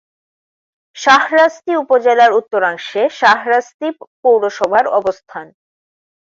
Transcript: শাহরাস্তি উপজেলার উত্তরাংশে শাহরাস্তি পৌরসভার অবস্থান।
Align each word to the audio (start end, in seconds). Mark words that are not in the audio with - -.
শাহরাস্তি 0.97 1.71
উপজেলার 1.75 2.31
উত্তরাংশে 2.39 3.01
শাহরাস্তি 3.19 3.87
পৌরসভার 4.23 4.85
অবস্থান। 4.99 5.45